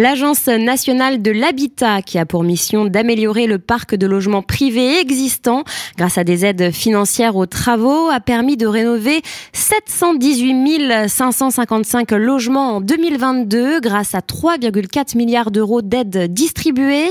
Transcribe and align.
L'Agence 0.00 0.46
nationale 0.46 1.20
de 1.20 1.30
l'habitat, 1.30 2.00
qui 2.00 2.16
a 2.16 2.24
pour 2.24 2.42
mission 2.42 2.86
d'améliorer 2.86 3.46
le 3.46 3.58
parc 3.58 3.94
de 3.94 4.06
logements 4.06 4.40
privés 4.40 4.98
existants 4.98 5.62
grâce 5.98 6.16
à 6.16 6.24
des 6.24 6.46
aides 6.46 6.70
financières 6.70 7.36
aux 7.36 7.44
travaux, 7.44 8.08
a 8.08 8.18
permis 8.18 8.56
de 8.56 8.66
rénover 8.66 9.20
718 9.52 11.06
555 11.06 12.12
logements 12.12 12.76
en 12.76 12.80
2022 12.80 13.80
grâce 13.80 14.14
à 14.14 14.20
3,4 14.20 15.18
milliards 15.18 15.50
d'euros 15.50 15.82
d'aides 15.82 16.32
distribuées. 16.32 17.10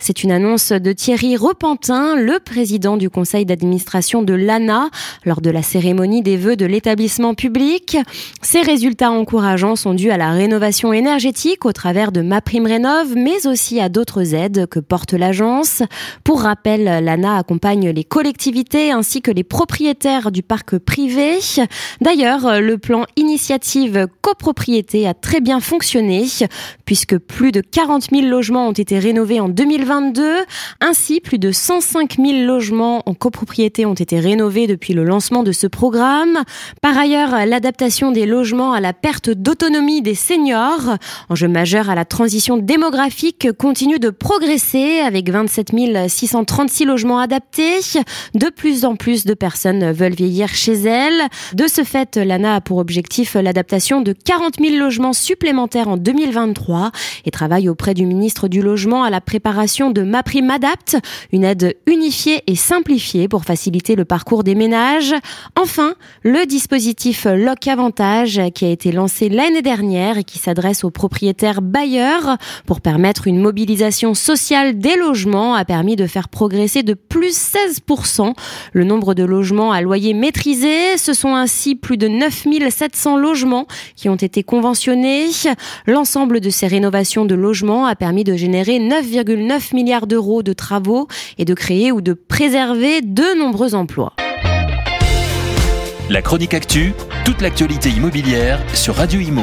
C'est 0.00 0.24
une 0.24 0.32
annonce 0.32 0.72
de 0.72 0.92
Thierry 0.92 1.36
Repentin, 1.36 2.16
le 2.16 2.40
président 2.40 2.96
du 2.96 3.08
conseil 3.08 3.46
d'administration 3.46 4.24
de 4.24 4.34
l'ANA, 4.34 4.90
lors 5.24 5.40
de 5.40 5.50
la 5.50 5.62
cérémonie 5.62 6.22
des 6.22 6.36
vœux 6.36 6.56
de 6.56 6.66
l'établissement 6.66 7.34
public. 7.34 7.96
Ces 8.42 8.62
résultats 8.62 9.12
encourageants 9.12 9.76
sont 9.76 9.94
dus 9.94 10.10
à 10.10 10.16
la 10.16 10.32
rénovation 10.32 10.92
énergétique 10.92 11.64
au 11.64 11.72
travers 11.72 12.10
de 12.10 12.15
MaPrimeRénov, 12.22 13.14
mais 13.16 13.46
aussi 13.46 13.80
à 13.80 13.88
d'autres 13.88 14.34
aides 14.34 14.66
que 14.66 14.80
porte 14.80 15.12
l'agence. 15.12 15.82
Pour 16.24 16.42
rappel, 16.42 16.84
l'ANA 16.84 17.36
accompagne 17.36 17.90
les 17.90 18.04
collectivités 18.04 18.90
ainsi 18.90 19.22
que 19.22 19.30
les 19.30 19.44
propriétaires 19.44 20.30
du 20.30 20.42
parc 20.42 20.78
privé. 20.78 21.38
D'ailleurs, 22.00 22.60
le 22.60 22.78
plan 22.78 23.04
initiative 23.16 24.06
copropriété 24.22 25.06
a 25.06 25.14
très 25.14 25.40
bien 25.40 25.60
fonctionné 25.60 26.26
puisque 26.84 27.18
plus 27.18 27.52
de 27.52 27.60
40 27.60 28.10
000 28.10 28.26
logements 28.26 28.68
ont 28.68 28.72
été 28.72 28.98
rénovés 28.98 29.40
en 29.40 29.48
2022. 29.48 30.38
Ainsi, 30.80 31.20
plus 31.20 31.38
de 31.38 31.52
105 31.52 32.16
000 32.16 32.46
logements 32.46 33.02
en 33.06 33.14
copropriété 33.14 33.84
ont 33.84 33.94
été 33.94 34.18
rénovés 34.18 34.66
depuis 34.66 34.94
le 34.94 35.04
lancement 35.04 35.42
de 35.42 35.52
ce 35.52 35.66
programme. 35.66 36.42
Par 36.80 36.96
ailleurs, 36.96 37.46
l'adaptation 37.46 38.12
des 38.12 38.24
logements 38.24 38.72
à 38.72 38.80
la 38.80 38.92
perte 38.92 39.30
d'autonomie 39.30 40.02
des 40.02 40.14
seniors, 40.14 40.96
enjeu 41.28 41.48
majeur 41.48 41.90
à 41.90 41.94
la 41.94 42.04
transition 42.08 42.56
démographique 42.56 43.48
continue 43.58 43.98
de 43.98 44.10
progresser 44.10 45.00
avec 45.00 45.30
27 45.30 45.72
636 46.08 46.84
logements 46.84 47.18
adaptés. 47.18 47.80
De 48.34 48.48
plus 48.48 48.84
en 48.84 48.96
plus 48.96 49.24
de 49.24 49.34
personnes 49.34 49.92
veulent 49.92 50.14
vieillir 50.14 50.48
chez 50.48 50.72
elles. 50.72 51.28
De 51.54 51.66
ce 51.66 51.84
fait, 51.84 52.16
l'ANA 52.16 52.56
a 52.56 52.60
pour 52.60 52.78
objectif 52.78 53.34
l'adaptation 53.34 54.00
de 54.00 54.12
40 54.12 54.54
000 54.60 54.76
logements 54.76 55.12
supplémentaires 55.12 55.88
en 55.88 55.96
2023 55.96 56.90
et 57.24 57.30
travaille 57.30 57.68
auprès 57.68 57.94
du 57.94 58.06
ministre 58.06 58.48
du 58.48 58.62
Logement 58.62 59.04
à 59.04 59.10
la 59.10 59.20
préparation 59.20 59.90
de 59.90 60.02
MaPrime 60.02 60.50
Adapt, 60.50 60.98
une 61.32 61.44
aide 61.44 61.76
unifiée 61.86 62.42
et 62.46 62.56
simplifiée 62.56 63.28
pour 63.28 63.44
faciliter 63.44 63.96
le 63.96 64.04
parcours 64.04 64.44
des 64.44 64.54
ménages. 64.54 65.14
Enfin, 65.56 65.94
le 66.22 66.46
dispositif 66.46 67.26
Loc 67.30 67.68
Avantage 67.68 68.40
qui 68.54 68.64
a 68.64 68.70
été 68.70 68.92
lancé 68.92 69.28
l'année 69.28 69.62
dernière 69.62 70.18
et 70.18 70.24
qui 70.24 70.38
s'adresse 70.38 70.84
aux 70.84 70.90
propriétaires 70.90 71.62
pour 72.66 72.80
permettre 72.80 73.26
une 73.26 73.40
mobilisation 73.40 74.14
sociale 74.14 74.78
des 74.78 74.96
logements 74.96 75.54
a 75.54 75.64
permis 75.64 75.96
de 75.96 76.06
faire 76.06 76.28
progresser 76.28 76.82
de 76.82 76.94
plus 76.94 77.36
16% 77.36 78.34
le 78.72 78.84
nombre 78.84 79.14
de 79.14 79.24
logements 79.24 79.72
à 79.72 79.80
loyer 79.80 80.14
maîtrisé. 80.14 80.96
Ce 80.96 81.12
sont 81.12 81.34
ainsi 81.34 81.74
plus 81.74 81.96
de 81.96 82.08
9700 82.08 83.16
logements 83.16 83.66
qui 83.94 84.08
ont 84.08 84.16
été 84.16 84.42
conventionnés. 84.42 85.26
L'ensemble 85.86 86.40
de 86.40 86.50
ces 86.50 86.66
rénovations 86.66 87.24
de 87.24 87.34
logements 87.34 87.86
a 87.86 87.94
permis 87.94 88.24
de 88.24 88.36
générer 88.36 88.78
9,9 88.78 89.74
milliards 89.74 90.06
d'euros 90.06 90.42
de 90.42 90.52
travaux 90.52 91.08
et 91.38 91.44
de 91.44 91.54
créer 91.54 91.92
ou 91.92 92.00
de 92.00 92.12
préserver 92.12 93.00
de 93.02 93.38
nombreux 93.38 93.74
emplois. 93.74 94.14
La 96.08 96.22
chronique 96.22 96.54
actu, 96.54 96.92
toute 97.24 97.40
l'actualité 97.40 97.90
immobilière 97.90 98.60
sur 98.74 98.94
Radio 98.94 99.20
Imo 99.20 99.42